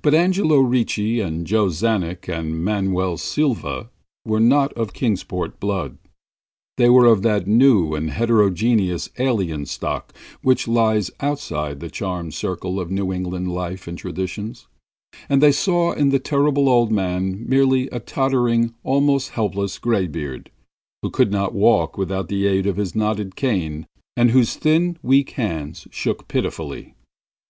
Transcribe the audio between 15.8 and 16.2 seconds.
in the